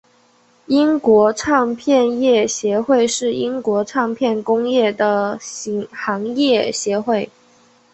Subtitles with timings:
[0.65, 7.29] 英国唱片业协会是英国唱片工业的行业协会。